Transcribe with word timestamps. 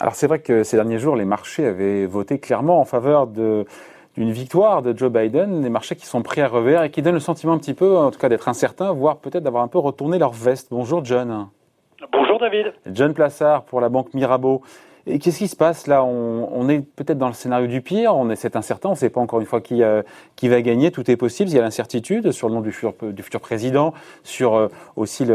Alors 0.00 0.14
c'est 0.14 0.26
vrai 0.26 0.40
que 0.40 0.64
ces 0.64 0.76
derniers 0.76 0.98
jours, 0.98 1.16
les 1.16 1.24
marchés 1.24 1.66
avaient 1.66 2.04
voté 2.04 2.38
clairement 2.38 2.78
en 2.80 2.84
faveur 2.84 3.26
d'une 3.26 3.64
victoire 4.16 4.82
de 4.82 4.96
Joe 4.96 5.10
Biden, 5.10 5.62
des 5.62 5.70
marchés 5.70 5.96
qui 5.96 6.04
sont 6.04 6.22
pris 6.22 6.40
à 6.40 6.48
revers 6.48 6.82
et 6.82 6.90
qui 6.90 7.00
donnent 7.00 7.14
le 7.14 7.20
sentiment 7.20 7.54
un 7.54 7.58
petit 7.58 7.74
peu, 7.74 7.96
en 7.96 8.10
tout 8.10 8.18
cas 8.18 8.28
d'être 8.28 8.48
incertains, 8.48 8.92
voire 8.92 9.16
peut-être 9.16 9.42
d'avoir 9.42 9.62
un 9.62 9.68
peu 9.68 9.78
retourné 9.78 10.18
leur 10.18 10.32
veste. 10.32 10.68
Bonjour 10.70 11.04
John. 11.04 11.48
Bonjour 12.12 12.38
David. 12.38 12.74
John 12.86 13.14
Plassard 13.14 13.64
pour 13.64 13.80
la 13.80 13.88
banque 13.88 14.12
Mirabeau. 14.14 14.62
Et 15.06 15.18
qu'est-ce 15.18 15.38
qui 15.38 15.48
se 15.48 15.56
passe 15.56 15.86
là? 15.86 16.02
On, 16.02 16.68
est 16.68 16.80
peut-être 16.80 17.18
dans 17.18 17.28
le 17.28 17.34
scénario 17.34 17.66
du 17.66 17.82
pire, 17.82 18.16
on 18.16 18.30
est 18.30 18.36
c'est 18.36 18.56
incertain, 18.56 18.88
on 18.88 18.92
ne 18.92 18.96
sait 18.96 19.10
pas 19.10 19.20
encore 19.20 19.40
une 19.40 19.46
fois 19.46 19.60
qui, 19.60 19.82
euh, 19.82 20.02
qui 20.34 20.48
va 20.48 20.62
gagner, 20.62 20.90
tout 20.90 21.10
est 21.10 21.16
possible, 21.16 21.50
il 21.50 21.54
y 21.54 21.58
a 21.58 21.62
l'incertitude 21.62 22.32
sur 22.32 22.48
le 22.48 22.54
nom 22.54 22.60
du 22.62 22.72
futur, 22.72 23.40
président, 23.40 23.92
sur 24.22 24.54
euh, 24.54 24.68
aussi 24.96 25.26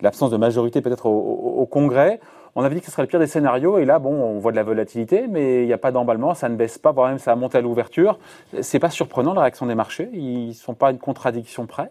l'absence 0.00 0.30
de 0.30 0.36
majorité 0.38 0.80
peut-être 0.80 1.06
au, 1.06 1.66
Congrès. 1.70 2.20
On 2.54 2.64
avait 2.64 2.74
dit 2.74 2.80
que 2.80 2.86
ce 2.86 2.92
serait 2.92 3.02
le 3.02 3.08
pire 3.08 3.20
des 3.20 3.26
scénarios, 3.26 3.78
et 3.78 3.84
là, 3.84 3.98
bon, 3.98 4.12
on 4.12 4.38
voit 4.38 4.50
de 4.50 4.56
la 4.56 4.62
volatilité, 4.62 5.26
mais 5.28 5.62
il 5.62 5.66
n'y 5.66 5.72
a 5.72 5.78
pas 5.78 5.92
d'emballement, 5.92 6.34
ça 6.34 6.48
ne 6.48 6.56
baisse 6.56 6.78
pas, 6.78 6.92
voire 6.92 7.08
même 7.08 7.18
ça 7.18 7.32
a 7.32 7.36
monté 7.36 7.58
à 7.58 7.60
l'ouverture. 7.60 8.18
C'est 8.62 8.78
pas 8.78 8.90
surprenant 8.90 9.34
la 9.34 9.42
réaction 9.42 9.66
des 9.66 9.74
marchés 9.74 10.08
Ils 10.12 10.48
ne 10.48 10.52
sont 10.52 10.74
pas 10.74 10.90
une 10.90 10.98
contradiction 10.98 11.66
près 11.66 11.90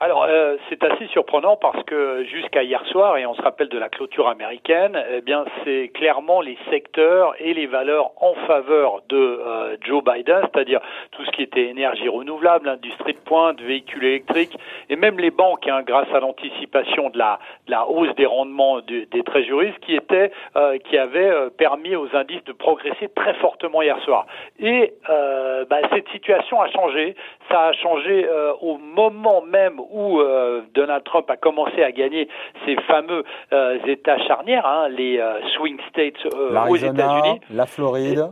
alors, 0.00 0.24
euh, 0.28 0.56
c'est 0.68 0.82
assez 0.82 1.06
surprenant 1.06 1.56
parce 1.56 1.80
que 1.84 2.24
jusqu'à 2.24 2.64
hier 2.64 2.84
soir, 2.86 3.16
et 3.16 3.26
on 3.26 3.34
se 3.34 3.42
rappelle 3.42 3.68
de 3.68 3.78
la 3.78 3.88
clôture 3.88 4.28
américaine, 4.28 5.00
eh 5.12 5.20
bien, 5.20 5.44
c'est 5.62 5.92
clairement 5.94 6.40
les 6.40 6.58
secteurs 6.68 7.34
et 7.38 7.54
les 7.54 7.66
valeurs 7.66 8.10
en 8.20 8.34
faveur 8.46 9.02
de 9.08 9.16
euh, 9.16 9.76
Joe 9.82 10.02
Biden, 10.02 10.40
c'est-à-dire 10.52 10.80
tout 11.12 11.24
ce 11.24 11.30
qui 11.30 11.42
était 11.42 11.66
énergie 11.66 12.08
renouvelable, 12.08 12.68
industrie 12.68 13.12
de 13.12 13.18
pointe, 13.18 13.60
véhicules 13.60 14.04
électriques, 14.04 14.58
et 14.90 14.96
même 14.96 15.16
les 15.20 15.30
banques, 15.30 15.68
hein, 15.68 15.82
grâce 15.86 16.12
à 16.12 16.18
l'anticipation 16.18 17.10
de 17.10 17.18
la, 17.18 17.88
hausse 17.88 18.14
des 18.16 18.26
rendements 18.26 18.80
des 18.80 19.22
trésoreries, 19.24 19.74
qui 19.80 19.94
était, 19.94 20.32
euh, 20.56 20.76
qui 20.78 20.98
avait 20.98 21.30
permis 21.56 21.94
aux 21.94 22.08
indices 22.16 22.42
de 22.44 22.52
progresser 22.52 23.08
très 23.14 23.34
fortement 23.34 23.80
hier 23.80 23.98
soir. 24.00 24.26
Et 24.58 24.92
bah, 25.08 25.78
cette 25.92 26.08
situation 26.08 26.60
a 26.60 26.68
changé. 26.68 27.14
Ça 27.48 27.66
a 27.66 27.72
changé 27.72 28.26
au 28.60 28.76
moment 28.78 29.40
même 29.42 29.80
euh, 29.94 30.62
Donald 30.74 31.04
Trump 31.04 31.30
a 31.30 31.36
commencé 31.36 31.82
à 31.82 31.92
gagner 31.92 32.28
ces 32.64 32.76
fameux 32.82 33.24
euh, 33.52 33.78
États 33.86 34.18
charnières, 34.26 34.66
hein, 34.66 34.88
les 34.88 35.18
euh, 35.18 35.40
swing 35.54 35.78
states 35.90 36.26
aux 36.26 36.76
États-Unis. 36.76 37.40
La 37.50 37.66
Floride. 37.66 38.26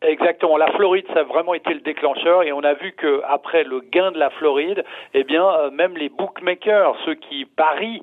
Exactement. 0.00 0.56
La 0.56 0.70
Floride, 0.72 1.06
ça 1.12 1.20
a 1.20 1.22
vraiment 1.24 1.54
été 1.54 1.74
le 1.74 1.80
déclencheur 1.80 2.44
et 2.44 2.52
on 2.52 2.60
a 2.60 2.74
vu 2.74 2.92
que 2.92 3.20
après 3.28 3.64
le 3.64 3.80
gain 3.80 4.12
de 4.12 4.18
la 4.18 4.30
Floride, 4.30 4.84
eh 5.12 5.24
bien, 5.24 5.44
même 5.72 5.96
les 5.96 6.08
bookmakers, 6.08 6.94
ceux 7.04 7.14
qui 7.14 7.46
parient 7.46 8.00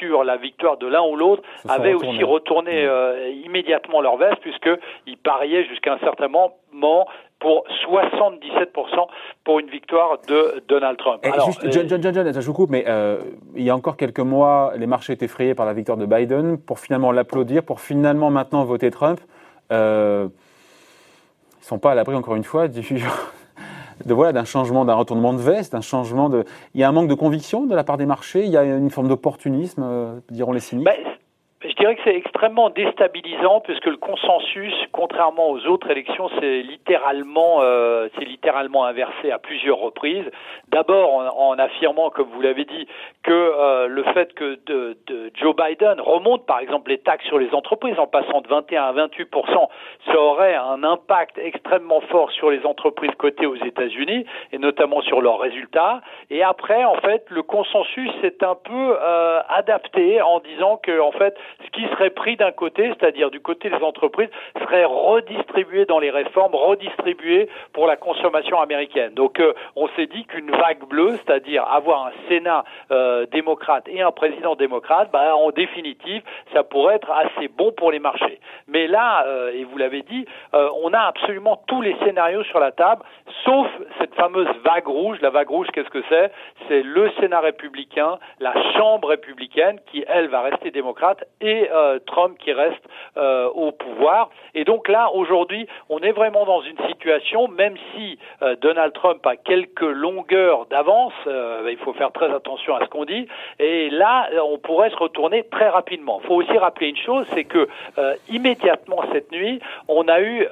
sur 0.00 0.24
la 0.24 0.36
victoire 0.36 0.76
de 0.76 0.88
l'un 0.88 1.02
ou 1.02 1.14
l'autre, 1.14 1.44
avaient 1.68 1.94
aussi 1.94 2.24
retourné 2.24 2.88
immédiatement 3.44 4.00
leur 4.00 4.16
veste 4.16 4.40
puisqu'ils 4.40 5.16
pariaient 5.18 5.64
jusqu'à 5.66 5.92
un 5.92 5.98
certain 5.98 6.26
moment 6.26 7.06
pour 7.44 7.66
77% 7.90 9.06
pour 9.44 9.58
une 9.58 9.68
victoire 9.68 10.16
de 10.26 10.64
Donald 10.66 10.96
Trump. 10.96 11.20
Alors, 11.24 11.44
juste, 11.44 11.70
John, 11.70 11.86
John, 11.86 12.14
John, 12.14 12.32
je 12.32 12.46
vous 12.46 12.54
coupe, 12.54 12.70
mais 12.70 12.86
euh, 12.88 13.18
il 13.54 13.64
y 13.64 13.68
a 13.68 13.76
encore 13.76 13.98
quelques 13.98 14.20
mois, 14.20 14.72
les 14.78 14.86
marchés 14.86 15.12
étaient 15.12 15.26
effrayés 15.26 15.54
par 15.54 15.66
la 15.66 15.74
victoire 15.74 15.98
de 15.98 16.06
Biden, 16.06 16.56
pour 16.56 16.78
finalement 16.78 17.12
l'applaudir, 17.12 17.62
pour 17.62 17.80
finalement 17.80 18.30
maintenant 18.30 18.64
voter 18.64 18.90
Trump. 18.90 19.20
Euh, 19.72 20.28
ils 20.30 21.60
ne 21.60 21.66
sont 21.66 21.78
pas 21.78 21.92
à 21.92 21.94
l'abri, 21.94 22.14
encore 22.14 22.34
une 22.34 22.44
fois, 22.44 22.66
du, 22.66 22.80
de 24.06 24.14
voilà 24.14 24.32
d'un 24.32 24.46
changement, 24.46 24.86
d'un 24.86 24.94
retournement 24.94 25.34
de 25.34 25.42
veste, 25.42 25.72
d'un 25.72 25.82
changement 25.82 26.30
de. 26.30 26.44
Il 26.74 26.80
y 26.80 26.84
a 26.84 26.88
un 26.88 26.92
manque 26.92 27.08
de 27.08 27.14
conviction 27.14 27.66
de 27.66 27.74
la 27.74 27.84
part 27.84 27.98
des 27.98 28.06
marchés. 28.06 28.46
Il 28.46 28.52
y 28.52 28.56
a 28.56 28.64
une 28.64 28.88
forme 28.88 29.08
d'opportunisme, 29.08 29.82
euh, 29.84 30.18
diront 30.30 30.52
les 30.52 30.60
cyniques. 30.60 30.86
Ben, 30.86 30.96
je 31.64 31.74
dirais 31.74 31.96
que 31.96 32.02
c'est 32.04 32.14
extrêmement 32.14 32.70
déstabilisant 32.70 33.60
puisque 33.60 33.86
le 33.86 33.96
consensus, 33.96 34.74
contrairement 34.92 35.50
aux 35.50 35.66
autres 35.66 35.90
élections, 35.90 36.28
c'est 36.40 36.62
littéralement, 36.62 37.60
euh, 37.62 38.08
c'est 38.18 38.24
littéralement 38.24 38.84
inversé 38.84 39.30
à 39.30 39.38
plusieurs 39.38 39.78
reprises. 39.78 40.30
D'abord 40.68 41.14
en, 41.38 41.58
affirmant, 41.58 42.10
comme 42.10 42.28
vous 42.28 42.40
l'avez 42.40 42.64
dit, 42.64 42.86
que 43.22 43.32
euh, 43.32 43.86
le 43.86 44.02
fait 44.12 44.34
que 44.34 44.58
de, 44.66 44.96
de 45.06 45.30
Joe 45.34 45.54
Biden 45.56 46.00
remonte, 46.00 46.46
par 46.46 46.60
exemple, 46.60 46.90
les 46.90 46.98
taxes 46.98 47.26
sur 47.26 47.38
les 47.38 47.52
entreprises 47.54 47.98
en 47.98 48.06
passant 48.06 48.40
de 48.40 48.48
21 48.48 48.82
à 48.82 48.92
28% 48.92 49.68
ça 50.06 50.20
aurait 50.20 50.54
un 50.54 50.82
impact 50.84 51.38
extrêmement 51.38 52.00
fort 52.02 52.30
sur 52.32 52.50
les 52.50 52.64
entreprises 52.66 53.14
cotées 53.16 53.46
aux 53.46 53.56
États-Unis 53.56 54.26
et 54.52 54.58
notamment 54.58 55.00
sur 55.02 55.20
leurs 55.20 55.38
résultats. 55.38 56.00
Et 56.30 56.42
après, 56.42 56.84
en 56.84 56.96
fait, 56.96 57.24
le 57.30 57.42
consensus 57.42 58.10
s'est 58.20 58.44
un 58.44 58.54
peu 58.54 58.96
euh, 59.00 59.40
adapté 59.48 60.20
en 60.20 60.40
disant 60.40 60.78
que, 60.82 61.00
en 61.00 61.12
fait, 61.12 61.36
ce 61.64 61.70
qui 61.70 61.86
serait 61.88 62.10
pris 62.10 62.36
d'un 62.36 62.52
côté, 62.52 62.88
c'est-à-dire 62.88 63.30
du 63.30 63.40
côté 63.40 63.70
des 63.70 63.82
entreprises, 63.82 64.28
serait 64.60 64.84
redistribué 64.84 65.84
dans 65.84 65.98
les 65.98 66.10
réformes, 66.10 66.54
redistribué 66.54 67.48
pour 67.72 67.86
la 67.86 67.96
consommation 67.96 68.60
américaine. 68.60 69.14
Donc 69.14 69.40
euh, 69.40 69.52
on 69.76 69.88
s'est 69.96 70.06
dit 70.06 70.24
qu'une 70.24 70.50
vague 70.50 70.84
bleue, 70.88 71.18
c'est-à-dire 71.24 71.64
avoir 71.64 72.06
un 72.06 72.12
Sénat 72.28 72.64
euh, 72.90 73.26
démocrate 73.26 73.84
et 73.88 74.02
un 74.02 74.12
président 74.12 74.54
démocrate, 74.54 75.10
bah, 75.12 75.36
en 75.36 75.50
définitive, 75.50 76.22
ça 76.52 76.62
pourrait 76.62 76.96
être 76.96 77.10
assez 77.10 77.48
bon 77.48 77.72
pour 77.72 77.90
les 77.90 77.98
marchés. 77.98 78.40
Mais 78.68 78.86
là, 78.86 79.24
euh, 79.26 79.52
et 79.52 79.64
vous 79.64 79.78
l'avez 79.78 80.02
dit, 80.02 80.26
on 80.52 80.92
a 80.92 81.00
absolument 81.00 81.62
tous 81.66 81.82
les 81.82 81.96
scénarios 82.04 82.44
sur 82.44 82.58
la 82.58 82.72
table, 82.72 83.02
sauf 83.44 83.66
cette 83.98 84.14
fameuse 84.14 84.48
vague 84.64 84.86
rouge. 84.86 85.18
La 85.20 85.30
vague 85.30 85.48
rouge, 85.48 85.66
qu'est-ce 85.72 85.90
que 85.90 86.02
c'est? 86.08 86.30
C'est 86.68 86.82
le 86.82 87.10
Sénat 87.20 87.40
républicain, 87.40 88.18
la 88.40 88.54
Chambre 88.72 89.08
républicaine, 89.08 89.80
qui, 89.86 90.04
elle, 90.08 90.28
va 90.28 90.42
rester 90.42 90.70
démocrate, 90.70 91.24
et 91.44 91.68
euh, 91.70 91.98
Trump 92.06 92.38
qui 92.38 92.52
reste 92.52 92.82
euh, 93.16 93.48
au 93.50 93.70
pouvoir. 93.70 94.30
Et 94.54 94.64
donc 94.64 94.88
là, 94.88 95.10
aujourd'hui, 95.12 95.66
on 95.90 95.98
est 96.00 96.12
vraiment 96.12 96.46
dans 96.46 96.62
une 96.62 96.78
situation, 96.88 97.48
même 97.48 97.76
si 97.92 98.18
euh, 98.42 98.56
Donald 98.56 98.94
Trump 98.94 99.24
a 99.26 99.36
quelques 99.36 99.82
longueurs 99.82 100.66
d'avance, 100.66 101.12
il 101.26 101.76
faut 101.84 101.92
faire 101.92 102.12
très 102.12 102.32
attention 102.32 102.76
à 102.76 102.84
ce 102.84 102.90
qu'on 102.90 103.04
dit, 103.04 103.26
et 103.58 103.90
là, 103.90 104.28
on 104.42 104.58
pourrait 104.58 104.90
se 104.90 104.96
retourner 104.96 105.44
très 105.44 105.68
rapidement. 105.68 106.20
Il 106.22 106.26
faut 106.26 106.34
aussi 106.36 106.56
rappeler 106.56 106.88
une 106.88 106.96
chose, 106.96 107.26
c'est 107.34 107.44
que 107.44 107.68
immédiatement 108.30 109.02
cette 109.12 109.30
nuit, 109.32 109.60
on 109.88 110.08
a 110.08 110.20
eu 110.20 110.46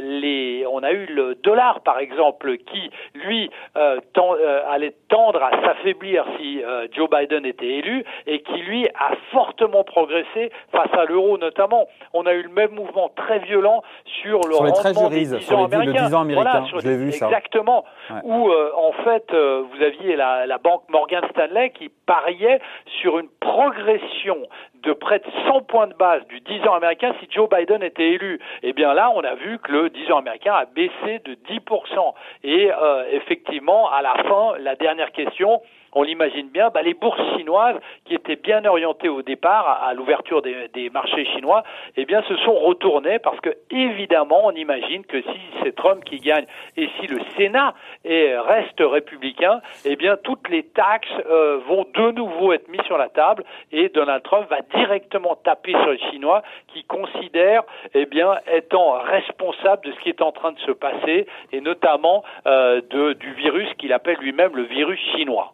les, 0.00 0.64
on 0.70 0.82
a 0.82 0.92
eu 0.92 1.06
le 1.06 1.34
dollar, 1.34 1.80
par 1.80 1.98
exemple, 1.98 2.56
qui 2.58 2.90
lui 3.14 3.50
allait 3.74 4.94
tendre 5.08 5.42
à 5.42 5.50
s'affaiblir 5.62 6.24
si 6.38 6.62
Joe 6.92 7.08
Biden 7.10 7.44
était 7.44 7.66
élu, 7.66 8.04
et 8.26 8.40
qui 8.40 8.58
lui 8.58 8.88
a 8.88 9.10
fortement 9.32 9.84
progressé 9.84 10.37
face 10.72 10.92
à 10.92 11.04
l'euro 11.04 11.38
notamment. 11.38 11.86
On 12.12 12.26
a 12.26 12.32
eu 12.32 12.42
le 12.42 12.48
même 12.48 12.72
mouvement 12.72 13.10
très 13.14 13.38
violent 13.40 13.82
sur 14.22 14.40
le 14.48 14.54
rendement 14.56 15.08
des 15.08 15.26
10 15.26 15.52
ans 15.52 15.64
américains. 15.64 16.08
Voilà, 16.08 16.64
je 16.72 16.88
l'ai 16.88 16.96
vu 16.96 17.12
ça. 17.12 17.26
Exactement. 17.26 17.84
Où 18.24 18.48
euh, 18.48 18.70
en 18.76 18.92
fait 19.04 19.26
euh, 19.32 19.62
vous 19.70 19.82
aviez 19.82 20.16
la, 20.16 20.46
la 20.46 20.58
banque 20.58 20.82
Morgan 20.88 21.22
Stanley 21.30 21.70
qui 21.70 21.88
pariait 22.06 22.60
sur 23.00 23.18
une 23.18 23.28
progression 23.40 24.38
de 24.82 24.92
près 24.92 25.18
de 25.18 25.24
100 25.46 25.62
points 25.62 25.86
de 25.88 25.94
base 25.94 26.24
du 26.28 26.40
10 26.40 26.66
ans 26.68 26.74
américain 26.74 27.14
si 27.20 27.28
Joe 27.30 27.48
Biden 27.48 27.82
était 27.82 28.10
élu. 28.10 28.40
Eh 28.62 28.72
bien 28.72 28.94
là, 28.94 29.10
on 29.14 29.22
a 29.22 29.34
vu 29.34 29.58
que 29.58 29.72
le 29.72 29.90
10 29.90 30.12
ans 30.12 30.18
américain 30.18 30.54
a 30.54 30.66
baissé 30.66 31.20
de 31.24 31.34
10%. 31.34 32.14
Et 32.44 32.70
euh, 32.70 33.04
effectivement, 33.12 33.90
à 33.90 34.02
la 34.02 34.14
fin, 34.24 34.58
la 34.60 34.76
dernière 34.76 35.12
question, 35.12 35.60
on 35.92 36.02
l'imagine 36.02 36.48
bien, 36.48 36.70
bah, 36.70 36.82
les 36.82 36.94
bourses 36.94 37.20
chinoises 37.36 37.76
qui 38.04 38.14
étaient 38.14 38.36
bien 38.36 38.64
orientées 38.64 39.08
au 39.08 39.22
départ 39.22 39.82
à, 39.82 39.94
l'ouverture 39.94 40.42
des, 40.42 40.90
marchés 40.90 41.26
chinois, 41.26 41.62
eh 41.96 42.04
bien 42.04 42.22
se 42.22 42.36
sont 42.38 42.54
retournées 42.54 43.18
parce 43.18 43.40
que 43.40 43.50
évidemment 43.70 44.46
on 44.46 44.52
imagine 44.52 45.04
que 45.04 45.20
si 45.20 45.40
c'est 45.62 45.74
Trump 45.74 46.02
qui 46.04 46.18
gagne 46.18 46.46
et 46.76 46.88
si 46.98 47.06
le 47.06 47.18
Sénat 47.36 47.74
est, 48.04 48.38
reste 48.38 48.80
républicain, 48.80 49.60
eh 49.84 49.96
bien 49.96 50.16
toutes 50.16 50.48
les 50.48 50.62
taxes 50.62 51.08
euh, 51.28 51.58
vont 51.66 51.86
de 51.94 52.10
nouveau 52.12 52.52
être 52.52 52.68
mises 52.68 52.82
sur 52.82 52.96
la 52.96 53.08
table 53.08 53.44
et 53.72 53.88
Donald 53.90 54.22
Trump 54.22 54.48
va 54.48 54.60
directement 54.74 55.36
taper 55.36 55.72
sur 55.72 55.90
les 55.90 55.98
Chinois 56.10 56.42
qui 56.68 56.84
considèrent 56.84 57.64
eh 57.94 58.06
bien 58.06 58.38
étant 58.52 58.92
responsables 58.92 59.84
de 59.84 59.92
ce 59.92 60.00
qui 60.00 60.08
est 60.08 60.22
en 60.22 60.32
train 60.32 60.52
de 60.52 60.60
se 60.60 60.72
passer 60.72 61.26
et 61.52 61.60
notamment 61.60 62.24
euh, 62.46 62.80
du 63.14 63.32
virus 63.34 63.68
qu'il 63.78 63.92
appelle 63.92 64.18
lui-même 64.20 64.56
le 64.56 64.62
virus 64.62 65.00
chinois. 65.16 65.52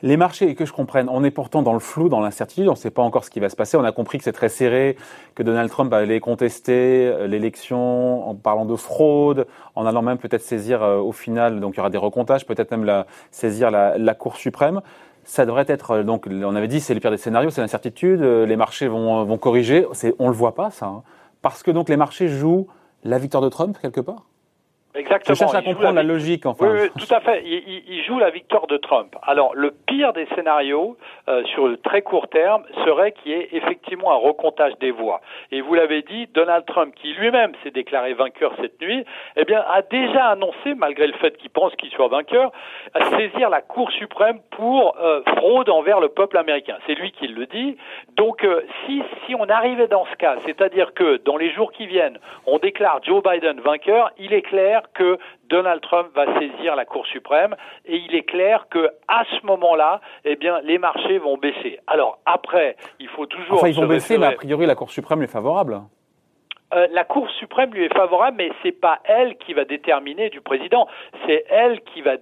Les 0.00 0.16
marchés, 0.16 0.48
et 0.48 0.54
que 0.54 0.64
je 0.64 0.72
comprenne, 0.72 1.08
on 1.10 1.24
est 1.24 1.32
pourtant 1.32 1.62
dans 1.62 1.72
le 1.72 1.80
flou, 1.80 2.08
dans 2.08 2.20
l'incertitude, 2.20 2.68
on 2.68 2.72
ne 2.72 2.76
sait 2.76 2.92
pas 2.92 3.02
encore 3.02 3.24
ce 3.24 3.30
qui 3.30 3.40
va 3.40 3.48
se 3.48 3.56
passer. 3.56 3.76
On 3.76 3.82
a 3.82 3.90
compris 3.90 4.18
que 4.18 4.24
c'est 4.24 4.32
très 4.32 4.48
serré, 4.48 4.96
que 5.34 5.42
Donald 5.42 5.68
Trump 5.70 5.92
allait 5.92 6.20
contester 6.20 7.08
euh, 7.08 7.26
l'élection 7.26 8.28
en 8.28 8.36
parlant 8.36 8.64
de 8.64 8.76
fraude, 8.76 9.48
en 9.74 9.86
allant 9.86 10.02
même 10.02 10.18
peut-être 10.18 10.42
saisir 10.42 10.84
euh, 10.84 10.98
au 10.98 11.10
final, 11.10 11.58
donc 11.58 11.74
il 11.74 11.78
y 11.78 11.80
aura 11.80 11.90
des 11.90 11.98
recomptages, 11.98 12.46
peut-être 12.46 12.70
même 12.70 12.84
la, 12.84 13.08
saisir 13.32 13.72
la, 13.72 13.98
la, 13.98 14.14
Cour 14.14 14.36
suprême. 14.36 14.82
Ça 15.24 15.44
devrait 15.44 15.66
être, 15.66 15.90
euh, 15.90 16.02
donc 16.04 16.28
on 16.28 16.54
avait 16.54 16.68
dit, 16.68 16.78
c'est 16.78 16.94
le 16.94 17.00
pire 17.00 17.10
des 17.10 17.16
scénarios, 17.16 17.50
c'est 17.50 17.60
l'incertitude, 17.60 18.20
les 18.22 18.56
marchés 18.56 18.86
vont, 18.86 19.24
vont 19.24 19.38
corriger. 19.38 19.84
On 20.20 20.26
ne 20.26 20.30
le 20.30 20.36
voit 20.36 20.54
pas, 20.54 20.70
ça. 20.70 20.86
Hein. 20.86 21.02
Parce 21.42 21.64
que 21.64 21.72
donc 21.72 21.88
les 21.88 21.96
marchés 21.96 22.28
jouent 22.28 22.68
la 23.02 23.18
victoire 23.18 23.42
de 23.42 23.48
Trump, 23.48 23.76
quelque 23.82 24.00
part? 24.00 24.26
Exactement. 24.94 25.34
Je 25.34 25.38
cherche 25.38 25.54
à 25.54 25.62
comprendre 25.62 25.96
la, 25.96 26.02
logique, 26.02 26.46
enfin. 26.46 26.66
Oui, 26.66 26.80
oui 26.82 27.06
tout 27.06 27.14
à 27.14 27.20
fait. 27.20 27.42
Il, 27.44 27.82
il, 27.88 28.04
joue 28.04 28.18
la 28.18 28.30
victoire 28.30 28.66
de 28.66 28.78
Trump. 28.78 29.14
Alors, 29.22 29.54
le 29.54 29.70
pire 29.86 30.14
des 30.14 30.26
scénarios, 30.34 30.96
euh, 31.28 31.44
sur 31.52 31.68
le 31.68 31.76
très 31.76 32.00
court 32.00 32.28
terme, 32.28 32.64
serait 32.86 33.12
qu'il 33.12 33.32
y 33.32 33.34
ait 33.34 33.48
effectivement 33.52 34.12
un 34.12 34.16
recomptage 34.16 34.72
des 34.80 34.90
voix. 34.90 35.20
Et 35.52 35.60
vous 35.60 35.74
l'avez 35.74 36.02
dit, 36.02 36.26
Donald 36.28 36.64
Trump, 36.64 36.94
qui 36.94 37.12
lui-même 37.12 37.52
s'est 37.62 37.70
déclaré 37.70 38.14
vainqueur 38.14 38.54
cette 38.60 38.80
nuit, 38.80 39.04
eh 39.36 39.44
bien, 39.44 39.62
a 39.70 39.82
déjà 39.82 40.28
annoncé, 40.28 40.74
malgré 40.74 41.06
le 41.06 41.12
fait 41.14 41.36
qu'il 41.36 41.50
pense 41.50 41.74
qu'il 41.76 41.90
soit 41.90 42.08
vainqueur, 42.08 42.50
à 42.94 43.04
saisir 43.10 43.50
la 43.50 43.60
Cour 43.60 43.90
suprême 43.92 44.40
pour 44.50 44.96
euh, 44.98 45.20
fraude 45.36 45.68
envers 45.68 46.00
le 46.00 46.08
peuple 46.08 46.38
américain. 46.38 46.78
C'est 46.86 46.94
lui 46.94 47.12
qui 47.12 47.28
le 47.28 47.44
dit. 47.44 47.76
Donc, 48.16 48.42
euh, 48.42 48.62
si, 48.86 49.02
si 49.26 49.34
on 49.34 49.44
arrivait 49.50 49.88
dans 49.88 50.06
ce 50.06 50.16
cas, 50.16 50.36
c'est-à-dire 50.46 50.94
que 50.94 51.18
dans 51.18 51.36
les 51.36 51.52
jours 51.52 51.72
qui 51.72 51.86
viennent, 51.86 52.18
on 52.46 52.58
déclare 52.58 53.00
Joe 53.04 53.22
Biden 53.22 53.60
vainqueur, 53.60 54.10
il 54.18 54.32
est 54.32 54.42
clair 54.42 54.77
que 54.94 55.18
Donald 55.48 55.80
Trump 55.80 56.08
va 56.14 56.26
saisir 56.38 56.76
la 56.76 56.84
Cour 56.84 57.06
suprême 57.06 57.54
et 57.84 57.96
il 57.96 58.14
est 58.14 58.22
clair 58.22 58.66
que 58.70 58.90
à 59.08 59.24
ce 59.24 59.46
moment-là, 59.46 60.00
eh 60.24 60.36
bien, 60.36 60.60
les 60.62 60.78
marchés 60.78 61.18
vont 61.18 61.36
baisser. 61.36 61.78
Alors 61.86 62.18
après, 62.26 62.76
il 62.98 63.08
faut 63.08 63.26
toujours. 63.26 63.58
Enfin, 63.58 63.68
ils 63.68 63.76
vont 63.76 63.86
baisser, 63.86 64.18
mais 64.18 64.26
a 64.26 64.32
priori, 64.32 64.66
la 64.66 64.74
Cour 64.74 64.90
suprême 64.90 65.22
est 65.22 65.28
favorable. 65.28 65.80
Euh, 66.74 66.86
la 66.92 67.04
Cour 67.04 67.30
suprême 67.30 67.72
lui 67.72 67.84
est 67.84 67.94
favorable, 67.94 68.36
mais 68.36 68.50
c'est 68.62 68.78
pas 68.78 68.98
elle 69.04 69.36
qui 69.38 69.54
va 69.54 69.64
déterminer 69.64 70.28
du 70.28 70.40
président. 70.40 70.86
C'est 71.26 71.44
elle 71.48 71.80
qui 71.82 72.02
va 72.02 72.16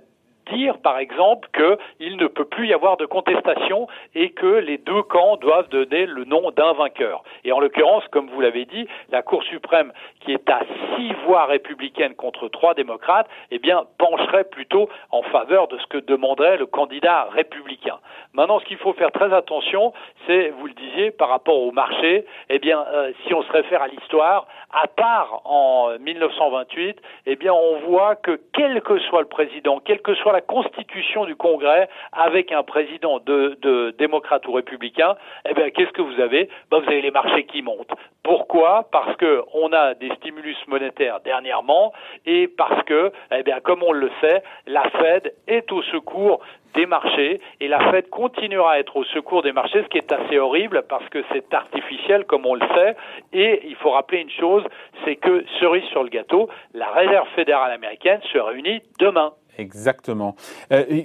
dire, 0.52 0.78
par 0.78 0.98
exemple, 0.98 1.48
qu'il 1.54 2.16
ne 2.16 2.26
peut 2.26 2.44
plus 2.44 2.68
y 2.68 2.74
avoir 2.74 2.96
de 2.96 3.06
contestation 3.06 3.86
et 4.14 4.30
que 4.30 4.46
les 4.46 4.78
deux 4.78 5.02
camps 5.02 5.36
doivent 5.36 5.68
donner 5.68 6.06
le 6.06 6.24
nom 6.24 6.50
d'un 6.50 6.72
vainqueur. 6.72 7.22
Et 7.44 7.52
en 7.52 7.60
l'occurrence, 7.60 8.04
comme 8.10 8.28
vous 8.28 8.40
l'avez 8.40 8.64
dit, 8.64 8.86
la 9.10 9.22
Cour 9.22 9.42
suprême, 9.44 9.92
qui 10.20 10.32
est 10.32 10.48
à 10.48 10.60
six 10.96 11.12
voix 11.24 11.46
républicaines 11.46 12.14
contre 12.14 12.48
trois 12.48 12.74
démocrates, 12.74 13.28
eh 13.50 13.58
bien, 13.58 13.84
pencherait 13.98 14.44
plutôt 14.44 14.88
en 15.10 15.22
faveur 15.22 15.68
de 15.68 15.78
ce 15.78 15.86
que 15.86 15.98
demanderait 15.98 16.56
le 16.56 16.66
candidat 16.66 17.24
républicain. 17.32 17.98
Maintenant, 18.32 18.60
ce 18.60 18.64
qu'il 18.64 18.78
faut 18.78 18.92
faire 18.92 19.12
très 19.12 19.32
attention, 19.32 19.92
c'est, 20.26 20.50
vous 20.50 20.66
le 20.66 20.74
disiez, 20.74 21.10
par 21.10 21.28
rapport 21.28 21.58
au 21.58 21.72
marché, 21.72 22.26
eh 22.48 22.58
bien, 22.58 22.84
euh, 22.92 23.12
si 23.26 23.34
on 23.34 23.42
se 23.42 23.52
réfère 23.52 23.82
à 23.82 23.88
l'histoire, 23.88 24.46
à 24.72 24.86
part 24.86 25.42
en 25.44 25.98
1928, 25.98 27.00
eh 27.26 27.36
bien, 27.36 27.52
on 27.52 27.78
voit 27.88 28.16
que 28.16 28.40
quel 28.52 28.82
que 28.82 28.98
soit 29.00 29.20
le 29.20 29.28
président, 29.28 29.80
quel 29.84 30.02
que 30.02 30.14
soit 30.14 30.32
la 30.36 30.42
constitution 30.42 31.24
du 31.24 31.34
Congrès 31.34 31.88
avec 32.12 32.52
un 32.52 32.62
président 32.62 33.20
de, 33.20 33.94
démocrate 33.98 34.46
ou 34.46 34.52
républicain, 34.52 35.16
eh 35.48 35.54
bien, 35.54 35.70
qu'est-ce 35.70 35.92
que 35.92 36.02
vous 36.02 36.20
avez? 36.20 36.50
Ben, 36.70 36.80
Vous 36.80 36.88
avez 36.88 37.00
les 37.00 37.10
marchés 37.10 37.46
qui 37.46 37.62
montent. 37.62 37.94
Pourquoi? 38.22 38.86
Parce 38.92 39.16
que 39.16 39.42
on 39.54 39.72
a 39.72 39.94
des 39.94 40.10
stimulus 40.16 40.58
monétaires 40.66 41.20
dernièrement 41.20 41.94
et 42.26 42.48
parce 42.48 42.82
que, 42.82 43.12
eh 43.32 43.42
bien, 43.44 43.60
comme 43.60 43.82
on 43.82 43.92
le 43.92 44.10
sait, 44.20 44.42
la 44.66 44.82
Fed 44.90 45.32
est 45.48 45.72
au 45.72 45.80
secours 45.84 46.40
des 46.74 46.84
marchés 46.84 47.40
et 47.60 47.68
la 47.68 47.90
Fed 47.90 48.10
continuera 48.10 48.72
à 48.72 48.78
être 48.78 48.94
au 48.96 49.04
secours 49.04 49.40
des 49.40 49.52
marchés, 49.52 49.82
ce 49.84 49.88
qui 49.88 49.96
est 49.96 50.12
assez 50.12 50.38
horrible 50.38 50.84
parce 50.86 51.08
que 51.08 51.24
c'est 51.32 51.54
artificiel 51.54 52.26
comme 52.26 52.44
on 52.44 52.56
le 52.56 52.66
sait. 52.74 52.94
Et 53.32 53.66
il 53.66 53.76
faut 53.76 53.92
rappeler 53.92 54.20
une 54.20 54.30
chose, 54.30 54.64
c'est 55.04 55.16
que 55.16 55.46
cerise 55.60 55.84
sur 55.84 56.02
le 56.02 56.10
gâteau, 56.10 56.50
la 56.74 56.88
Réserve 56.88 57.28
fédérale 57.34 57.72
américaine 57.72 58.20
se 58.30 58.38
réunit 58.38 58.82
demain. 59.00 59.32
Exactement. 59.58 60.36
Euh, 60.72 61.02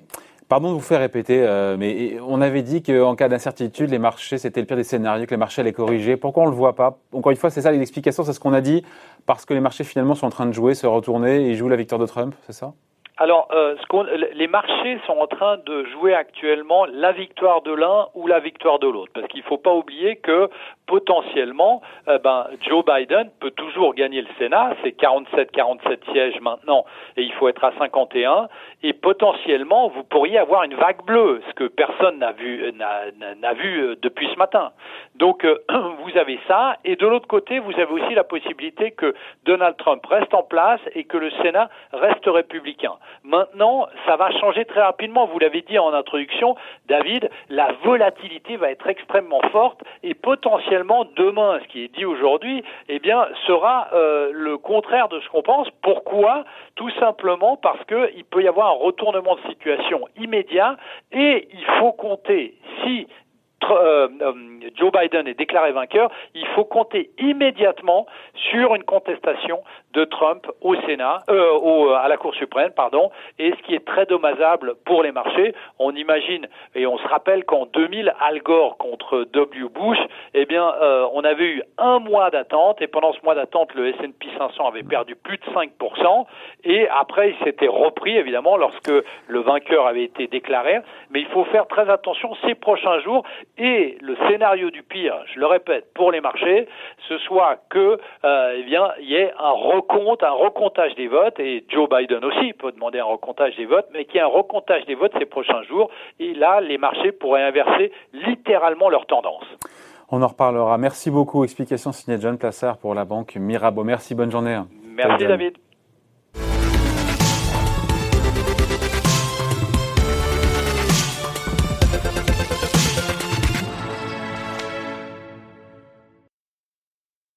pardon 0.48 0.70
de 0.70 0.74
vous 0.74 0.82
faire 0.82 1.00
répéter, 1.00 1.42
euh, 1.42 1.78
mais 1.78 2.18
on 2.28 2.42
avait 2.42 2.62
dit 2.62 2.84
qu'en 2.84 3.16
cas 3.16 3.30
d'incertitude, 3.30 3.90
les 3.90 4.00
marchés, 4.00 4.38
c'était 4.38 4.60
le 4.60 4.68
pire 4.68 4.76
des 4.78 4.84
scénarios, 4.84 5.26
que 5.26 5.32
les 5.32 5.38
marchés 5.38 5.62
allaient 5.62 5.72
corriger. 5.72 6.18
Pourquoi 6.18 6.44
on 6.44 6.48
ne 6.48 6.52
le 6.52 6.58
voit 6.58 6.76
pas? 6.76 7.00
Encore 7.14 7.32
une 7.32 7.38
fois, 7.38 7.50
c'est 7.50 7.62
ça 7.62 7.72
l'explication, 7.72 8.24
c'est 8.24 8.34
ce 8.34 8.40
qu'on 8.40 8.54
a 8.54 8.62
dit, 8.62 8.84
parce 9.26 9.46
que 9.46 9.54
les 9.54 9.62
marchés 9.62 9.84
finalement 9.86 10.16
sont 10.16 10.28
en 10.28 10.32
train 10.32 10.46
de 10.46 10.52
jouer, 10.52 10.76
se 10.76 10.88
retourner 10.88 11.50
et 11.50 11.56
jouent 11.56 11.70
la 11.70 11.78
victoire 11.78 12.00
de 12.00 12.06
Trump, 12.06 12.36
c'est 12.48 12.54
ça? 12.54 12.74
Alors, 13.22 13.50
euh, 13.52 13.76
les 14.34 14.48
marchés 14.48 15.00
sont 15.06 15.20
en 15.20 15.28
train 15.28 15.58
de 15.58 15.84
jouer 15.92 16.16
actuellement 16.16 16.88
la 16.92 17.12
victoire 17.12 17.62
de 17.62 17.72
l'un 17.72 18.08
ou 18.16 18.26
la 18.26 18.40
victoire 18.40 18.80
de 18.80 18.88
l'autre, 18.88 19.12
parce 19.14 19.28
qu'il 19.28 19.42
ne 19.42 19.46
faut 19.46 19.60
pas 19.60 19.76
oublier 19.76 20.16
que 20.16 20.50
potentiellement, 20.88 21.84
euh, 22.08 22.18
ben, 22.18 22.48
Joe 22.68 22.84
Biden 22.84 23.30
peut 23.40 23.52
toujours 23.52 23.94
gagner 23.94 24.24
le 24.24 24.28
Sénat, 24.40 24.74
c'est 24.82 25.00
47-47 25.00 26.12
sièges 26.12 26.42
maintenant, 26.42 26.84
et 27.16 27.22
il 27.22 27.32
faut 27.34 27.48
être 27.48 27.64
à 27.64 27.74
51, 27.78 28.48
et 28.82 28.94
potentiellement, 28.94 29.90
vous 29.90 30.04
pourriez 30.04 30.40
avoir 30.40 30.64
une 30.64 30.74
vague 30.74 31.06
bleue, 31.06 31.44
ce 31.48 31.54
que 31.54 31.66
personne 31.66 32.18
n'a 32.18 32.32
vu, 32.32 32.74
n'a 32.74 33.54
vu 33.54 33.84
euh, 33.84 33.96
depuis 34.02 34.30
ce 34.34 34.38
matin. 34.40 34.72
Donc, 35.14 35.46
vous 35.70 36.18
avez 36.18 36.40
ça, 36.48 36.78
et 36.86 36.96
de 36.96 37.06
l'autre 37.06 37.28
côté, 37.28 37.60
vous 37.60 37.74
avez 37.74 37.92
aussi 37.92 38.16
la 38.16 38.24
possibilité 38.24 38.90
que 38.90 39.14
Donald 39.46 39.78
Trump 39.78 40.04
reste 40.08 40.34
en 40.34 40.42
place 40.42 40.82
et 40.96 41.04
que 41.04 41.18
le 41.18 41.30
Sénat 41.44 41.70
reste 41.94 42.26
républicain. 42.26 42.94
Maintenant, 43.24 43.88
ça 44.06 44.16
va 44.16 44.32
changer 44.40 44.66
très 44.66 44.82
rapidement. 44.82 45.26
Vous 45.26 45.40
l'avez 45.40 45.62
dit 45.62 45.78
en 45.78 45.94
introduction, 45.94 46.56
David, 46.88 47.30
la 47.50 47.74
volatilité 47.84 48.58
va 48.58 48.72
être 48.72 48.88
extrêmement 48.88 49.42
forte 49.52 49.82
et 50.04 50.14
potentiellement 50.14 51.06
demain, 51.16 51.60
ce 51.64 51.68
qui 51.68 51.84
est 51.84 51.96
dit 51.96 52.06
aujourd'hui, 52.06 52.64
eh 52.90 53.00
bien, 53.00 53.28
sera 53.48 53.90
euh, 53.94 54.32
le 54.34 54.58
contraire 54.58 55.08
de 55.10 55.20
ce 55.20 55.30
qu'on 55.30 55.44
pense. 55.44 55.68
Pourquoi? 55.82 56.44
Tout 56.76 56.90
simplement 57.00 57.58
parce 57.58 57.84
qu'il 57.86 58.24
peut 58.26 58.44
y 58.44 58.48
avoir 58.48 58.68
un 58.68 58.86
retournement 58.86 59.36
de 59.36 59.50
situation 59.50 60.08
immédiat 60.18 60.78
et 61.12 61.48
il 61.54 61.66
faut 61.80 61.92
compter 61.92 62.56
si 62.84 63.08
Joe 63.62 64.92
Biden 64.92 65.28
est 65.28 65.38
déclaré 65.38 65.72
vainqueur, 65.72 66.12
il 66.34 66.46
faut 66.48 66.66
compter 66.66 67.12
immédiatement 67.20 68.06
sur 68.34 68.76
une 68.76 68.84
contestation 68.84 69.64
de 69.94 70.06
Trump 70.06 70.48
au 70.62 70.76
Sénat, 70.88 71.20
euh, 71.30 71.52
au, 71.52 71.90
à 71.90 72.08
la 72.08 72.18
Cour 72.18 72.34
suprême, 72.36 72.72
pardon, 72.72 73.12
et 73.40 73.52
ce 73.52 73.64
qui 73.64 73.76
est 73.76 73.86
très 73.86 74.06
dommageable 74.06 74.76
pour 74.86 75.04
les 75.04 75.12
marchés. 75.12 75.54
On 75.80 75.94
imagine 75.96 76.48
et 76.76 76.88
on 76.88 76.98
se 76.98 77.08
rappelle 77.08 77.44
qu'en 77.46 77.66
2000, 77.66 78.14
Al 78.20 78.42
Gore 78.42 78.78
contre 78.78 79.26
W. 79.34 79.70
Bush, 79.70 79.98
eh 80.34 80.46
bien, 80.46 80.74
euh, 80.82 81.08
on 81.14 81.24
avait 81.24 81.46
eu 81.46 81.64
un 81.78 82.00
mois 82.00 82.30
d'attente 82.30 82.82
et 82.82 82.88
pendant 82.88 83.14
ce 83.14 83.20
mois 83.24 83.36
d'attente, 83.36 83.74
le 83.76 83.90
S&P 83.90 84.28
500 84.38 84.68
avait 84.68 84.84
perdu 84.84 85.16
plus 85.16 85.38
de 85.38 85.44
5% 85.54 86.26
et 86.64 86.88
après, 86.90 87.32
il 87.32 87.46
s'était 87.46 87.68
repris 87.68 88.18
évidemment 88.18 88.58
lorsque 88.58 88.92
le 89.28 89.40
vainqueur 89.40 89.88
avait 89.88 90.04
été 90.04 90.28
déclaré. 90.28 90.80
Mais 91.10 91.20
il 91.20 91.28
faut 91.28 91.46
faire 91.46 91.68
très 91.68 91.90
attention 91.90 92.36
ces 92.46 92.56
prochains 92.56 93.00
jours 93.00 93.24
et 93.64 94.00
le 94.02 94.16
scénario 94.28 94.72
du 94.72 94.82
pire, 94.82 95.14
je 95.32 95.40
le 95.40 95.46
répète, 95.46 95.94
pour 95.94 96.12
les 96.12 96.20
marchés, 96.20 96.68
ce 97.08 97.18
soit 97.20 97.58
que, 97.70 98.00
euh, 98.26 98.56
eh 98.58 98.64
bien, 98.64 98.90
il 99.00 99.08
y 99.08 99.16
ait 99.16 99.32
un 99.38 99.52
recompte, 99.52 100.24
un 100.24 100.32
recomptage 100.32 100.96
des 100.96 101.08
votes, 101.08 101.40
et 101.40 101.64
Joe 101.70 101.88
Biden 101.88 102.26
aussi 102.26 102.54
peut 102.54 102.72
demander 102.72 102.98
un 103.00 103.06
recomptage 103.06 103.56
des 103.58 103.66
votes, 103.66 103.86
mais 103.94 104.06
qu'il 104.06 104.16
y 104.16 104.18
ait 104.18 104.22
un 104.22 104.26
recomptage 104.26 104.84
des 104.86 104.96
votes 104.96 105.12
ces 105.20 105.26
prochains 105.26 105.62
jours, 105.64 105.92
et 106.20 106.34
là, 106.34 106.60
les 106.60 106.80
marchés 106.80 107.12
pourraient 107.12 107.44
inverser 107.44 107.92
littéralement 108.14 108.90
leur 108.90 109.06
tendance. 109.06 109.46
On 110.10 110.24
en 110.24 110.28
reparlera. 110.28 110.80
Merci 110.80 111.12
beaucoup. 111.12 111.44
Explication 111.44 111.92
signée 111.92 112.18
John 112.20 112.40
Plassard 112.40 112.80
pour 112.80 112.96
la 112.96 113.06
banque 113.06 113.36
Mirabeau. 113.36 113.84
Merci, 113.84 114.16
bonne 114.16 114.32
journée. 114.32 114.60
Merci 114.84 115.26
David. 115.28 115.58